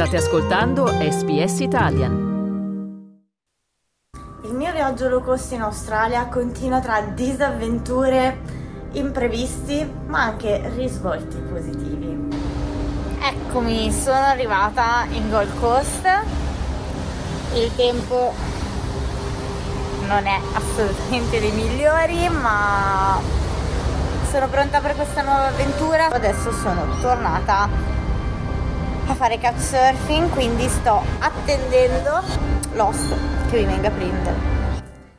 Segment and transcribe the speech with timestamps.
[0.00, 2.12] State ascoltando SBS Italian.
[4.44, 8.38] Il mio viaggio low cost in Australia continua tra disavventure,
[8.92, 12.28] imprevisti, ma anche risvolti positivi.
[13.20, 16.08] Eccomi, sono arrivata in Gold Coast.
[17.52, 18.32] Il tempo
[20.06, 23.20] non è assolutamente dei migliori, ma
[24.30, 26.06] sono pronta per questa nuova avventura.
[26.06, 27.99] Adesso sono tornata
[29.10, 32.22] a fare couchsurfing, quindi sto attendendo
[32.74, 34.58] l'host che mi venga a prendere.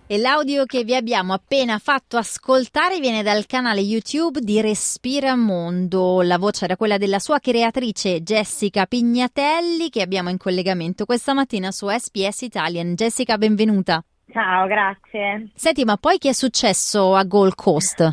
[0.07, 6.21] E l'audio che vi abbiamo appena fatto ascoltare viene dal canale YouTube di Respira Mondo.
[6.21, 11.71] La voce era quella della sua creatrice Jessica Pignatelli che abbiamo in collegamento questa mattina
[11.71, 12.93] su SPS Italian.
[12.93, 14.03] Jessica, benvenuta.
[14.31, 15.49] Ciao, grazie.
[15.53, 18.11] Senti, ma poi che è successo a Gold Coast?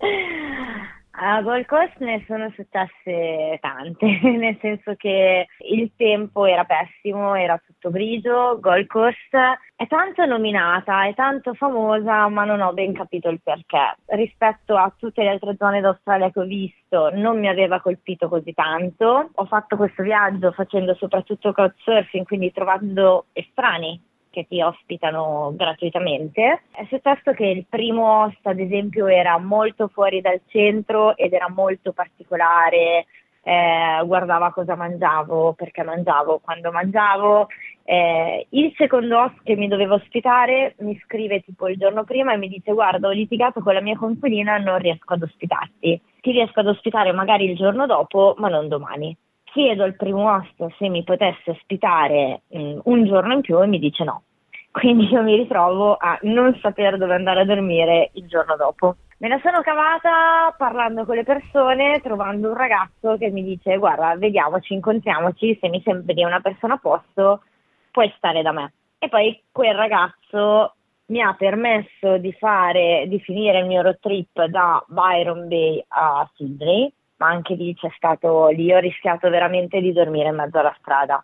[1.22, 7.60] A Gold Coast ne sono successe tante, nel senso che il tempo era pessimo, era
[7.62, 9.36] tutto grigio, Gold Coast
[9.76, 13.96] è tanto nominata, è tanto famosa, ma non ho ben capito il perché.
[14.06, 18.54] Rispetto a tutte le altre zone d'Australia che ho visto, non mi aveva colpito così
[18.54, 19.28] tanto.
[19.34, 26.62] Ho fatto questo viaggio facendo soprattutto couchsurfing, quindi trovando estranei che ti ospitano gratuitamente.
[26.70, 31.48] È successo che il primo host, ad esempio, era molto fuori dal centro ed era
[31.50, 33.06] molto particolare,
[33.42, 37.48] eh, guardava cosa mangiavo, perché mangiavo, quando mangiavo.
[37.84, 42.36] Eh, il secondo host che mi doveva ospitare mi scrive tipo il giorno prima e
[42.36, 46.00] mi dice guarda ho litigato con la mia coinquilina, non riesco ad ospitarti.
[46.20, 49.16] Ti riesco ad ospitare magari il giorno dopo, ma non domani
[49.52, 53.66] chiedo al primo host se mi potesse ospitare mh, mm, un giorno in più e
[53.66, 54.22] mi dice no.
[54.70, 58.96] Quindi io mi ritrovo a non sapere dove andare a dormire il giorno dopo.
[59.18, 64.16] Me la sono cavata parlando con le persone, trovando un ragazzo che mi dice guarda,
[64.16, 67.42] vediamoci, incontriamoci, se mi sembri una persona a posto,
[67.90, 68.72] puoi stare da me.
[68.98, 70.74] E poi quel ragazzo
[71.06, 76.28] mi ha permesso di fare, di finire il mio road trip da Byron Bay a
[76.36, 80.74] Sydney ma anche lì c'è stato, lì ho rischiato veramente di dormire in mezzo alla
[80.80, 81.22] strada,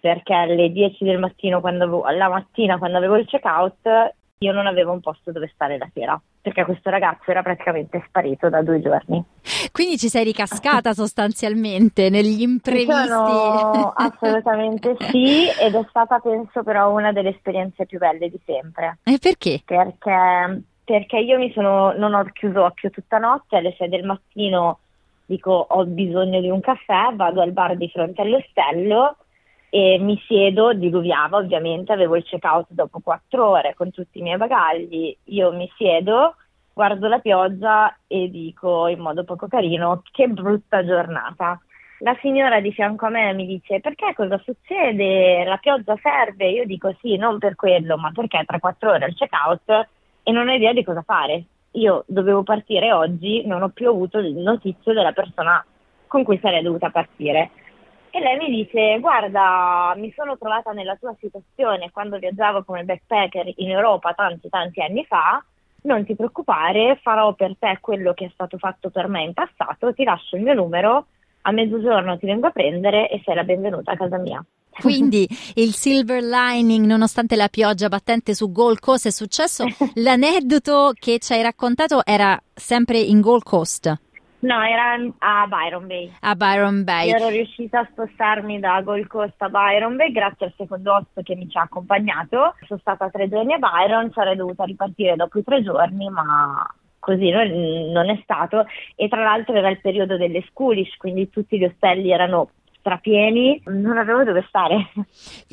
[0.00, 4.66] perché alle 10 del mattino, quando avevo, alla mattina quando avevo il check-out, io non
[4.66, 8.80] avevo un posto dove stare la sera, perché questo ragazzo era praticamente sparito da due
[8.80, 9.22] giorni.
[9.72, 13.08] Quindi ci sei ricascata sostanzialmente negli imprevisti?
[13.08, 18.98] Sono, assolutamente sì, ed è stata penso però una delle esperienze più belle di sempre.
[19.04, 19.60] E perché?
[19.66, 24.78] Perché, perché io mi sono, non ho chiuso occhio tutta notte, alle 6 del mattino
[25.26, 29.16] dico ho bisogno di un caffè, vado al bar di fronte all'ostello
[29.68, 34.22] e mi siedo, diluviava ovviamente, avevo il check out dopo quattro ore con tutti i
[34.22, 36.36] miei bagagli, io mi siedo,
[36.72, 41.60] guardo la pioggia e dico in modo poco carino che brutta giornata.
[42.00, 45.44] La signora di fianco a me mi dice perché cosa succede?
[45.44, 46.48] La pioggia serve?
[46.48, 49.88] Io dico sì, non per quello, ma perché tra quattro ore il check out
[50.22, 51.44] e non ho idea di cosa fare
[51.76, 55.64] io dovevo partire oggi, non ho più avuto il notizio della persona
[56.06, 57.50] con cui sarei dovuta partire.
[58.10, 63.52] E lei mi dice, guarda, mi sono trovata nella tua situazione quando viaggiavo come backpacker
[63.56, 65.44] in Europa tanti tanti anni fa,
[65.82, 69.92] non ti preoccupare, farò per te quello che è stato fatto per me in passato,
[69.92, 71.06] ti lascio il mio numero,
[71.42, 74.44] a mezzogiorno ti vengo a prendere e sei la benvenuta a casa mia.
[74.80, 79.64] Quindi il silver lining, nonostante la pioggia battente su Gold Coast, è successo.
[79.96, 84.04] L'aneddoto che ci hai raccontato era sempre in Gold Coast.
[84.38, 86.12] No, era a Byron Bay.
[86.20, 87.08] A Byron Bay.
[87.08, 91.22] Io ero riuscita a spostarmi da Gold Coast a Byron Bay grazie al secondo host
[91.22, 92.54] che mi ci ha accompagnato.
[92.66, 96.64] Sono stata tre giorni a Byron, sarei dovuta ripartire dopo i tre giorni, ma
[96.98, 97.48] così non,
[97.92, 98.66] non è stato.
[98.94, 102.50] E tra l'altro era il periodo delle schoolish, quindi tutti gli ostelli erano
[102.86, 104.92] strapieni, non avevo dove stare.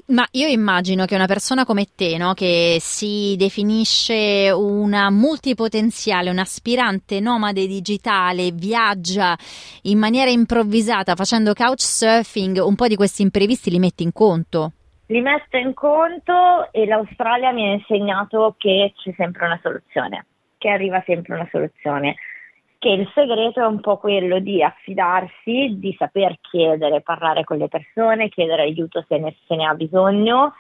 [0.07, 6.38] Ma io immagino che una persona come te, no, che si definisce una multipotenziale, un
[6.38, 9.35] aspirante nomade digitale, viaggia
[9.83, 14.74] in maniera improvvisata facendo couchsurfing, un po' di questi imprevisti li metti in conto?
[15.07, 20.25] Li metto in conto e l'Australia mi ha insegnato che c'è sempre una soluzione,
[20.57, 22.15] che arriva sempre una soluzione
[22.83, 27.69] che il segreto è un po' quello di affidarsi, di saper chiedere, parlare con le
[27.69, 30.53] persone, chiedere aiuto se ne, se ne ha bisogno,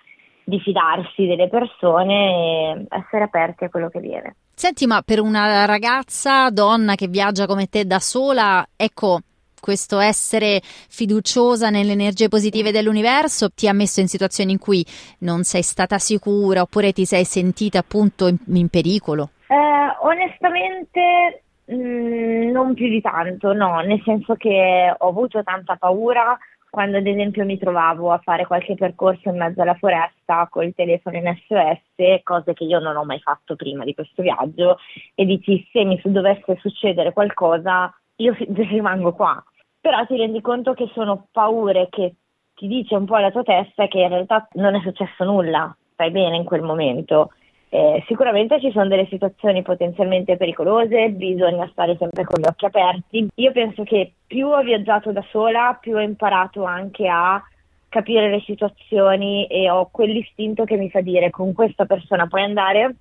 [0.45, 4.35] di fidarsi delle persone e essere aperti a quello che viene.
[4.53, 9.19] Senti, ma per una ragazza, donna che viaggia come te da sola, ecco,
[9.59, 14.85] questo essere fiduciosa nelle energie positive dell'universo ti ha messo in situazioni in cui
[15.19, 19.31] non sei stata sicura oppure ti sei sentita appunto in, in pericolo?
[19.47, 19.55] Eh,
[20.01, 26.37] onestamente Mm, non più di tanto, no, nel senso che ho avuto tanta paura,
[26.69, 31.17] quando ad esempio mi trovavo a fare qualche percorso in mezzo alla foresta col telefono
[31.17, 34.77] in SOS, cose che io non ho mai fatto prima di questo viaggio,
[35.15, 39.41] e dici se mi dovesse succedere qualcosa io rimango qua.
[39.79, 42.15] Però ti rendi conto che sono paure che
[42.55, 46.11] ti dice un po' la tua testa che in realtà non è successo nulla, stai
[46.11, 47.31] bene in quel momento
[47.73, 53.27] eh, sicuramente ci sono delle situazioni potenzialmente pericolose, bisogna stare sempre con gli occhi aperti.
[53.33, 57.41] Io penso che più ho viaggiato da sola, più ho imparato anche a
[57.89, 62.95] capire le situazioni e ho quell'istinto che mi fa dire con questa persona puoi andare,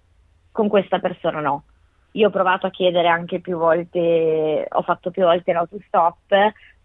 [0.50, 1.64] con questa persona no.
[2.12, 6.34] Io ho provato a chiedere anche più volte, ho fatto più volte l'autostop,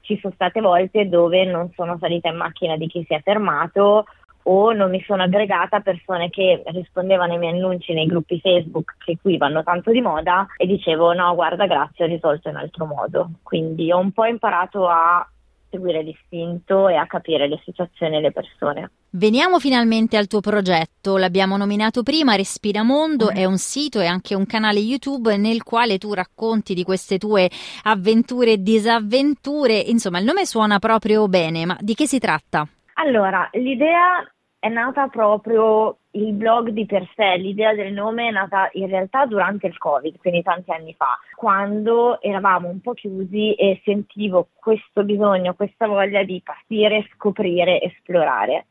[0.02, 4.08] ci sono state volte dove non sono salita in macchina di chi si è fermato
[4.50, 8.96] o non mi sono aggregata a persone che rispondevano ai miei annunci nei gruppi Facebook
[9.04, 12.86] che qui vanno tanto di moda e dicevo no guarda grazie ho risolto in altro
[12.86, 15.28] modo quindi ho un po' imparato a
[15.70, 18.92] seguire l'istinto e a capire le situazioni e le persone.
[19.12, 24.46] Veniamo finalmente al tuo progetto, l'abbiamo nominato prima, Respiramondo, è un sito e anche un
[24.46, 27.50] canale YouTube nel quale tu racconti di queste tue
[27.84, 32.68] avventure e disavventure, insomma il nome suona proprio bene, ma di che si tratta?
[33.00, 34.24] Allora, l'idea
[34.60, 39.26] è nata proprio il blog di per sé, l'idea del nome è nata in realtà
[39.26, 45.04] durante il Covid, quindi tanti anni fa, quando eravamo un po' chiusi e sentivo questo
[45.04, 48.66] bisogno, questa voglia di partire, scoprire, esplorare.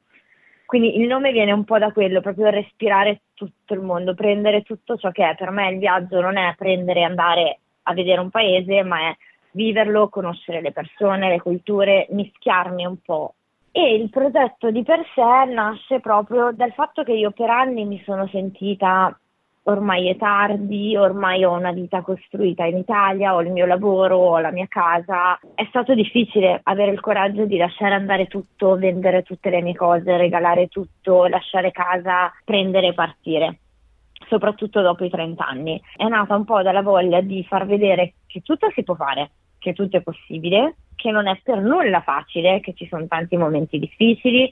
[0.66, 4.96] Quindi il nome viene un po' da quello, proprio respirare tutto il mondo, prendere tutto
[4.96, 5.36] ciò che è.
[5.36, 9.16] Per me il viaggio non è prendere e andare a vedere un paese, ma è
[9.52, 13.34] viverlo, conoscere le persone, le culture, mischiarmi un po'
[13.78, 18.02] E il progetto di per sé nasce proprio dal fatto che io per anni mi
[18.06, 19.14] sono sentita
[19.64, 24.38] ormai è tardi, ormai ho una vita costruita in Italia, ho il mio lavoro, ho
[24.38, 25.38] la mia casa.
[25.54, 30.16] È stato difficile avere il coraggio di lasciare andare tutto, vendere tutte le mie cose,
[30.16, 33.58] regalare tutto, lasciare casa, prendere e partire
[34.26, 35.78] soprattutto dopo i 30 anni.
[35.94, 39.74] È nata un po' dalla voglia di far vedere che tutto si può fare, che
[39.74, 44.50] tutto è possibile, che non è per nulla facile, che ci sono tanti momenti difficili,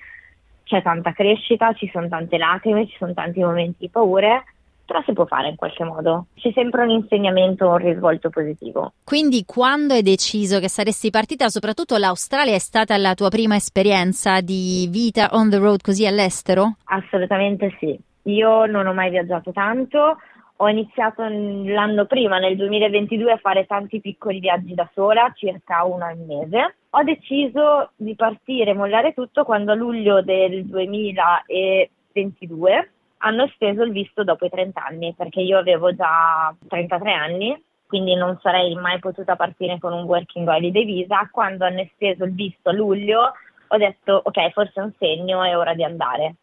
[0.63, 4.45] c'è tanta crescita, ci sono tante lacrime, ci sono tanti momenti di paure,
[4.85, 6.27] però si può fare in qualche modo.
[6.35, 8.93] C'è sempre un insegnamento, un risvolto positivo.
[9.05, 14.41] Quindi quando hai deciso che saresti partita, soprattutto l'Australia è stata la tua prima esperienza
[14.41, 16.77] di vita on the road così all'estero?
[16.85, 17.99] Assolutamente sì.
[18.27, 20.17] Io non ho mai viaggiato tanto,
[20.57, 26.05] ho iniziato l'anno prima, nel 2022, a fare tanti piccoli viaggi da sola, circa uno
[26.05, 26.77] al mese.
[26.91, 33.91] Ho deciso di partire e mollare tutto quando a luglio del 2022 hanno esteso il
[33.91, 39.01] visto dopo i 30 anni, perché io avevo già 33 anni, quindi non sarei mai
[39.01, 41.29] potuta partire con un working holiday visa.
[41.33, 43.33] Quando hanno esteso il visto a luglio
[43.67, 46.37] ho detto ok, forse è un segno, è ora di andare.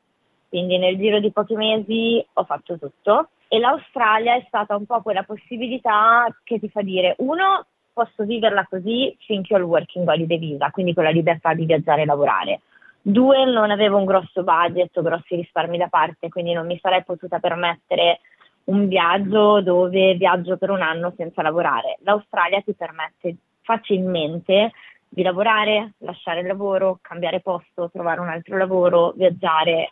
[0.50, 5.02] Quindi nel giro di pochi mesi ho fatto tutto e l'Australia è stata un po'
[5.02, 10.38] quella possibilità che ti fa dire, uno, posso viverla così finché ho il working holiday
[10.40, 12.62] visa, quindi con la libertà di viaggiare e lavorare.
[13.02, 17.04] Due, non avevo un grosso budget o grossi risparmi da parte, quindi non mi sarei
[17.04, 18.22] potuta permettere
[18.66, 21.98] un viaggio dove viaggio per un anno senza lavorare.
[22.04, 24.72] L'Australia ti permette facilmente
[25.10, 29.90] di lavorare, lasciare il lavoro, cambiare posto, trovare un altro lavoro, viaggiare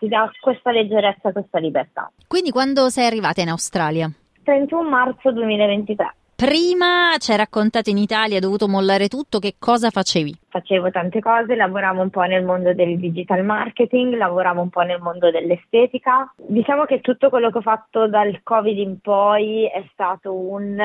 [0.00, 2.10] ti dà questa leggerezza, questa libertà.
[2.26, 4.10] Quindi quando sei arrivata in Australia?
[4.42, 6.14] 31 marzo 2023.
[6.34, 10.34] Prima ci hai raccontato in Italia, hai dovuto mollare tutto, che cosa facevi?
[10.48, 15.02] Facevo tante cose, lavoravo un po' nel mondo del digital marketing, lavoravo un po' nel
[15.02, 16.32] mondo dell'estetica.
[16.38, 20.82] Diciamo che tutto quello che ho fatto dal Covid in poi è stato un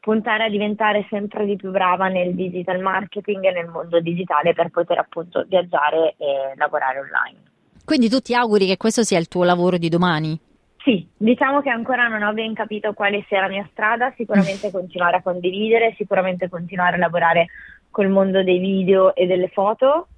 [0.00, 4.70] puntare a diventare sempre di più brava nel digital marketing e nel mondo digitale per
[4.70, 7.54] poter appunto viaggiare e lavorare online.
[7.86, 10.36] Quindi tu ti auguri che questo sia il tuo lavoro di domani?
[10.82, 15.18] Sì, diciamo che ancora non ho ben capito quale sia la mia strada, sicuramente continuare
[15.18, 17.46] a condividere, sicuramente continuare a lavorare
[17.92, 20.08] col mondo dei video e delle foto,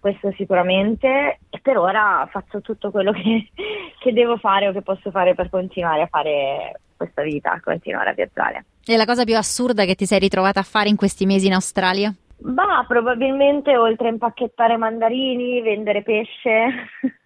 [0.00, 3.50] questo sicuramente, e per ora faccio tutto quello che,
[4.02, 8.14] che devo fare o che posso fare per continuare a fare questa vita, continuare a
[8.14, 8.64] viaggiare.
[8.84, 11.52] E la cosa più assurda che ti sei ritrovata a fare in questi mesi in
[11.52, 12.12] Australia?
[12.44, 16.88] Bah, probabilmente oltre a impacchettare mandarini, vendere pesce,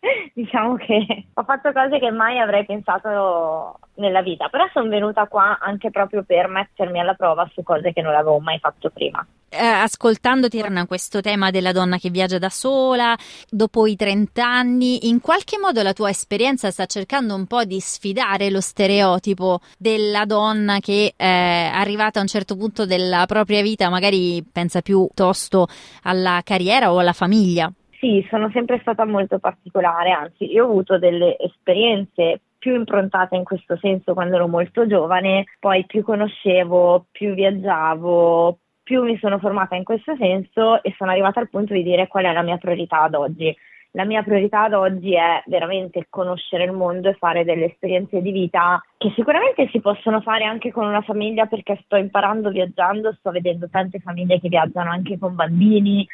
[0.34, 5.58] diciamo che ho fatto cose che mai avrei pensato nella vita, però sono venuta qua
[5.60, 9.24] anche proprio per mettermi alla prova su cose che non avevo mai fatto prima.
[9.50, 13.16] eh, ascoltandoti torna questo tema della donna che viaggia da sola,
[13.50, 17.78] dopo i 30 anni, in qualche modo la tua esperienza sta cercando un po' di
[17.80, 23.90] sfidare lo stereotipo della donna che è arrivata a un certo punto della propria vita,
[23.90, 25.66] magari pensa più tosto
[26.04, 27.70] alla carriera o alla famiglia.
[28.00, 33.44] Sì, sono sempre stata molto particolare, anzi io ho avuto delle esperienze più improntata in
[33.44, 39.76] questo senso quando ero molto giovane, poi più conoscevo, più viaggiavo, più mi sono formata
[39.76, 43.02] in questo senso e sono arrivata al punto di dire qual è la mia priorità
[43.02, 43.54] ad oggi.
[43.94, 48.30] La mia priorità ad oggi è veramente conoscere il mondo e fare delle esperienze di
[48.30, 53.30] vita che sicuramente si possono fare anche con una famiglia perché sto imparando viaggiando, sto
[53.30, 56.06] vedendo tante famiglie che viaggiano anche con bambini,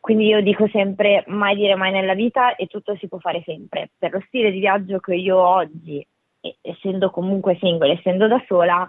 [0.00, 3.90] quindi io dico sempre mai dire mai nella vita e tutto si può fare sempre.
[3.98, 6.04] Per lo stile di viaggio che io ho oggi,
[6.62, 8.88] essendo comunque single, essendo da sola,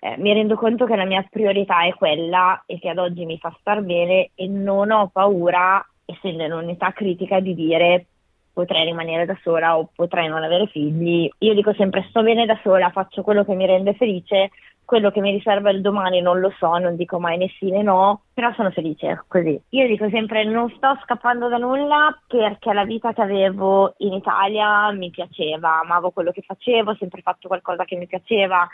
[0.00, 3.38] eh, mi rendo conto che la mia priorità è quella e che ad oggi mi
[3.38, 8.06] fa star bene e non ho paura, essendo in un'età critica, di dire
[8.52, 11.28] potrei rimanere da sola o potrei non avere figli.
[11.40, 14.48] Io dico sempre sto bene da sola, faccio quello che mi rende felice
[14.86, 17.82] quello che mi riserva il domani non lo so, non dico mai né sì né
[17.82, 19.60] no, però sono felice così.
[19.70, 24.90] Io dico sempre non sto scappando da nulla perché la vita che avevo in Italia
[24.92, 28.66] mi piaceva, amavo quello che facevo, ho sempre fatto qualcosa che mi piaceva,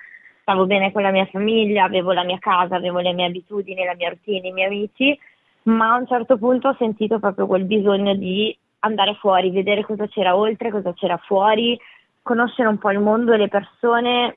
[0.43, 3.95] stavo bene con la mia famiglia, avevo la mia casa, avevo le mie abitudini, la
[3.95, 5.19] mia routine, i miei amici,
[5.63, 10.07] ma a un certo punto ho sentito proprio quel bisogno di andare fuori, vedere cosa
[10.09, 11.79] c'era oltre, cosa c'era fuori,
[12.21, 14.37] conoscere un po' il mondo e le persone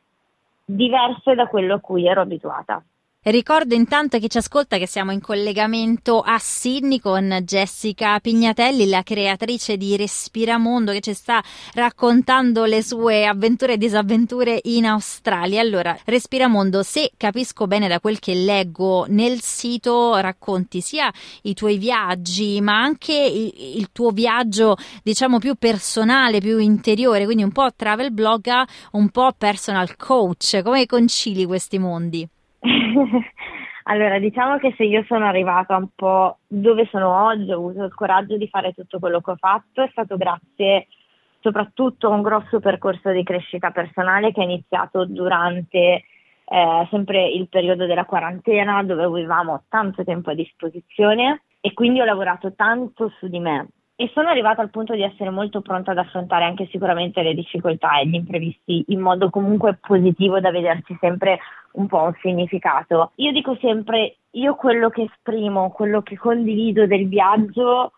[0.65, 2.83] diverse da quello a cui ero abituata.
[3.27, 9.01] Ricordo intanto chi ci ascolta che siamo in collegamento a Sydney con Jessica Pignatelli, la
[9.01, 15.59] creatrice di Respiramondo, che ci sta raccontando le sue avventure e disavventure in Australia.
[15.59, 21.79] Allora, Respiramondo, se capisco bene da quel che leggo nel sito, racconti sia i tuoi
[21.79, 27.69] viaggi, ma anche il, il tuo viaggio, diciamo, più personale, più interiore, quindi un po'
[27.75, 30.61] travel blogger, un po' personal coach.
[30.61, 32.29] Come concili questi mondi?
[33.83, 37.93] allora, diciamo che se io sono arrivata un po' dove sono oggi, ho avuto il
[37.93, 40.87] coraggio di fare tutto quello che ho fatto, è stato grazie
[41.39, 45.77] soprattutto a un grosso percorso di crescita personale che è iniziato durante
[46.45, 52.05] eh, sempre il periodo della quarantena dove avevamo tanto tempo a disposizione e quindi ho
[52.05, 55.97] lavorato tanto su di me e sono arrivata al punto di essere molto pronta ad
[55.97, 61.39] affrontare anche sicuramente le difficoltà e gli imprevisti in modo comunque positivo da vederci sempre
[61.73, 63.11] un po' un significato.
[63.15, 67.91] Io dico sempre, io quello che esprimo, quello che condivido del viaggio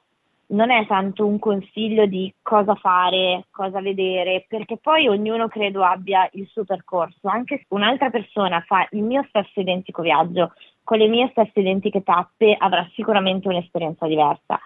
[0.50, 6.30] non è tanto un consiglio di cosa fare, cosa vedere, perché poi ognuno credo abbia
[6.34, 7.28] il suo percorso.
[7.28, 12.04] Anche se un'altra persona fa il mio stesso identico viaggio, con le mie stesse identiche
[12.04, 14.60] tappe, avrà sicuramente un'esperienza diversa.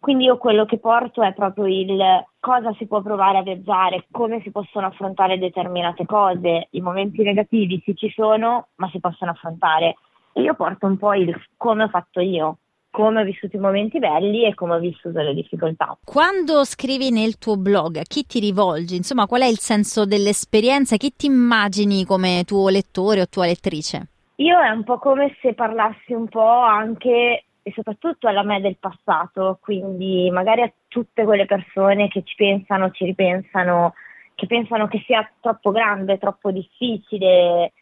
[0.00, 1.98] Quindi io quello che porto è proprio il
[2.38, 6.68] cosa si può provare a viaggiare, come si possono affrontare determinate cose.
[6.70, 9.96] I momenti negativi sì ci sono, ma si possono affrontare.
[10.32, 12.58] E io porto un po' il come ho fatto io,
[12.90, 15.98] come ho vissuto i momenti belli e come ho vissuto le difficoltà.
[16.04, 18.96] Quando scrivi nel tuo blog, a chi ti rivolgi?
[18.96, 20.96] Insomma, qual è il senso dell'esperienza?
[20.96, 24.08] Chi ti immagini come tuo lettore o tua lettrice?
[24.36, 28.78] Io è un po' come se parlassi un po' anche e soprattutto alla me del
[28.78, 33.92] passato, quindi magari a tutte quelle persone che ci pensano, ci ripensano,
[34.34, 37.72] che pensano che sia troppo grande, troppo difficile, eh,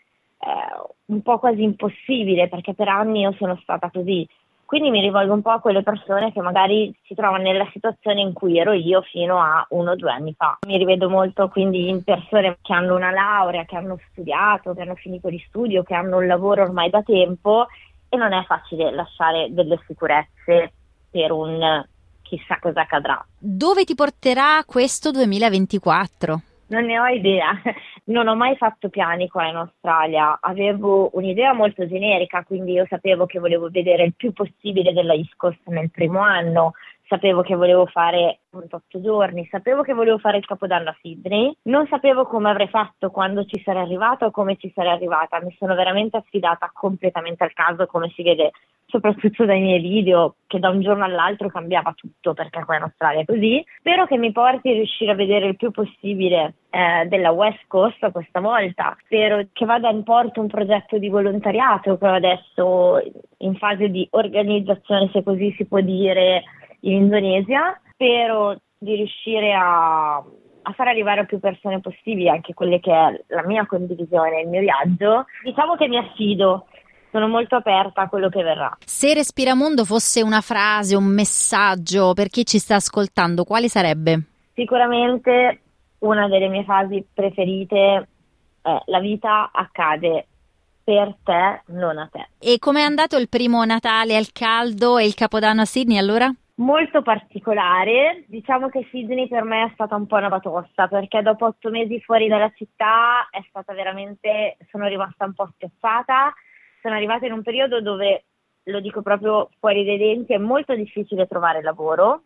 [1.06, 4.26] un po' quasi impossibile, perché per anni io sono stata così.
[4.64, 8.32] Quindi mi rivolgo un po' a quelle persone che magari si trovano nella situazione in
[8.32, 10.58] cui ero io fino a uno o due anni fa.
[10.66, 14.96] Mi rivedo molto quindi in persone che hanno una laurea, che hanno studiato, che hanno
[14.96, 17.68] finito di studio, che hanno un lavoro ormai da tempo
[18.08, 20.72] e non è facile lasciare delle sicurezze
[21.10, 21.84] per un
[22.22, 23.24] chissà cosa accadrà.
[23.38, 26.40] Dove ti porterà questo 2024?
[26.68, 27.52] Non ne ho idea,
[28.06, 33.24] non ho mai fatto piani qua in Australia, avevo un'idea molto generica, quindi io sapevo
[33.26, 36.72] che volevo vedere il più possibile della East Coast nel primo anno,
[37.08, 41.86] sapevo che volevo fare 28 giorni, sapevo che volevo fare il capodanno a Sydney, non
[41.88, 45.74] sapevo come avrei fatto quando ci sarei arrivata o come ci sarei arrivata, mi sono
[45.74, 48.52] veramente affidata completamente al caso come si vede
[48.86, 53.20] soprattutto dai miei video che da un giorno all'altro cambiava tutto perché qua in Australia
[53.20, 53.64] è così.
[53.78, 58.10] Spero che mi porti a riuscire a vedere il più possibile eh, della West Coast
[58.12, 58.96] questa volta.
[59.04, 63.02] Spero che vada in porto un progetto di volontariato che adesso
[63.38, 66.44] in fase di organizzazione, se così si può dire,
[66.86, 67.80] in Indonesia.
[67.92, 73.24] Spero di riuscire a, a far arrivare a più persone possibili anche quelle che è
[73.28, 75.26] la mia condivisione, il mio viaggio.
[75.42, 76.66] Diciamo che mi affido
[77.10, 78.76] sono molto aperta a quello che verrà.
[78.84, 84.22] Se Respiramondo fosse una frase, un messaggio per chi ci sta ascoltando, quale sarebbe?
[84.54, 85.60] Sicuramente
[85.98, 88.08] una delle mie frasi preferite
[88.60, 90.26] è la vita accade
[90.84, 92.28] per te, non a te.
[92.38, 96.30] E com'è andato il primo Natale al caldo e il Capodanno a Sydney allora?
[96.58, 101.44] Molto particolare, diciamo che Sydney per me è stata un po' una batosta perché dopo
[101.44, 106.32] otto mesi fuori dalla città è stata veramente, sono rimasta un po' spiazzata,
[106.80, 108.24] sono arrivata in un periodo dove,
[108.64, 112.22] lo dico proprio fuori dai denti, è molto difficile trovare lavoro,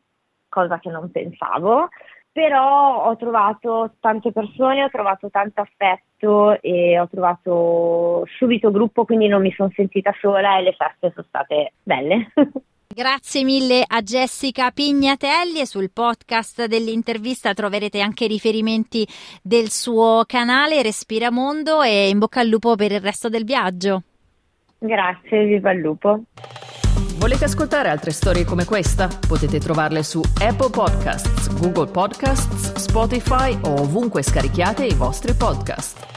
[0.49, 1.89] cosa che non pensavo,
[2.31, 9.27] però ho trovato tante persone, ho trovato tanto affetto e ho trovato subito gruppo, quindi
[9.27, 12.31] non mi sono sentita sola e le feste sono state belle.
[12.93, 19.07] Grazie mille a Jessica Pignatelli e sul podcast dell'intervista troverete anche riferimenti
[19.41, 24.03] del suo canale Respiramondo e in bocca al lupo per il resto del viaggio.
[24.77, 26.23] Grazie, viva il lupo.
[27.19, 29.07] Volete ascoltare altre storie come questa?
[29.07, 36.09] Potete trovarle su Apple Podcasts, Google Podcasts, Spotify o ovunque scarichiate i vostri podcast.